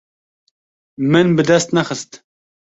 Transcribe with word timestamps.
Min 1.11 1.27
bi 1.35 1.43
dest 1.49 1.69
nexist. 1.75 2.11